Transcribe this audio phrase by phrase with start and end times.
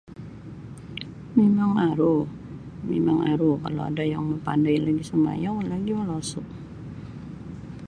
[1.37, 2.15] Mimang aru
[2.89, 6.41] mimang aru kalau ada yang mapandai lagi isa mayiau lagi molosu.